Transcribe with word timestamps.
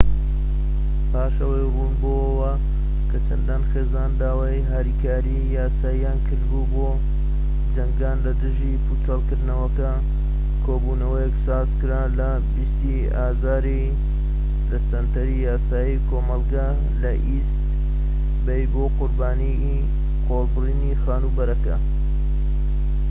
پاش 1.11 1.35
ئەوەی 1.41 1.65
ڕوون 1.73 1.91
بۆوە 2.01 2.51
کە 3.09 3.17
چەندان 3.27 3.61
خێزان 3.71 4.11
داوای 4.21 4.67
هاریکاریی 4.71 5.51
یاساییان 5.57 6.17
کردبوو 6.27 6.69
بۆ 6.73 6.89
جەنگان 7.75 8.17
لە 8.25 8.31
دژی 8.41 8.81
پێچۆڵکردنەکە، 8.85 9.91
کۆبوونەوەیەک 10.65 11.35
سازکرا 11.45 12.03
لە 12.19 12.29
٢٠ 12.51 12.75
ی 12.91 12.99
ئازاردا 13.17 13.81
لە 14.69 14.77
سەنتەری 14.89 15.43
یاسای 15.47 16.03
کۆمەڵگە 16.09 16.67
لە 17.01 17.11
ئیست 17.25 17.57
بەی 18.45 18.63
بۆ 18.73 18.83
قوربانیانی 18.97 19.85
قۆڵبرینی 20.27 20.99
خانوبەرەکە 21.03 21.75